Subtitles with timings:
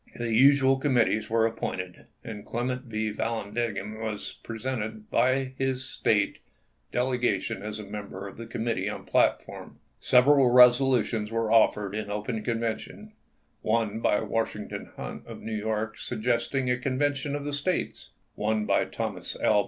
[0.15, 3.13] The usual committees were appointed, and Clem ent L.
[3.13, 6.39] Vallandigham was presented by his State
[6.91, 9.77] delegation as a member of the committee on plat form.
[9.99, 13.13] Several resolutions were offered in open convention—
[13.61, 18.85] one by Washington Hunt of New York suggesting a convention of the States; one by
[18.85, 19.59] Thomas L.